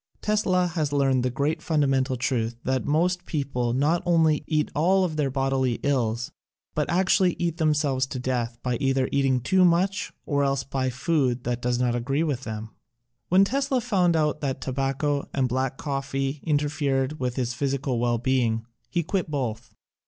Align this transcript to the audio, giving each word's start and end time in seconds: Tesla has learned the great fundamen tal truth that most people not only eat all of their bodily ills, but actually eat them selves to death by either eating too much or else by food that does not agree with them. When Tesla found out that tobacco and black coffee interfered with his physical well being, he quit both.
Tesla 0.19 0.65
has 0.65 0.91
learned 0.91 1.21
the 1.21 1.29
great 1.29 1.61
fundamen 1.61 2.03
tal 2.03 2.15
truth 2.17 2.55
that 2.63 2.85
most 2.87 3.23
people 3.27 3.71
not 3.71 4.01
only 4.03 4.43
eat 4.47 4.71
all 4.73 5.03
of 5.03 5.15
their 5.15 5.29
bodily 5.29 5.73
ills, 5.83 6.31
but 6.73 6.89
actually 6.89 7.35
eat 7.37 7.57
them 7.57 7.75
selves 7.75 8.07
to 8.07 8.17
death 8.17 8.57
by 8.63 8.77
either 8.77 9.07
eating 9.11 9.39
too 9.39 9.63
much 9.63 10.11
or 10.25 10.43
else 10.43 10.63
by 10.63 10.89
food 10.89 11.43
that 11.43 11.61
does 11.61 11.77
not 11.77 11.93
agree 11.93 12.23
with 12.23 12.45
them. 12.45 12.71
When 13.29 13.43
Tesla 13.45 13.79
found 13.79 14.15
out 14.15 14.41
that 14.41 14.59
tobacco 14.59 15.29
and 15.35 15.47
black 15.47 15.77
coffee 15.77 16.39
interfered 16.41 17.19
with 17.19 17.35
his 17.35 17.53
physical 17.53 17.99
well 17.99 18.17
being, 18.17 18.65
he 18.89 19.03
quit 19.03 19.29
both. 19.29 19.75